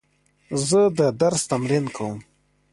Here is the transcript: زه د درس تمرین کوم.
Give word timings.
زه 0.67 0.81
د 0.97 1.01
درس 1.21 1.41
تمرین 1.51 1.85
کوم. 1.95 2.17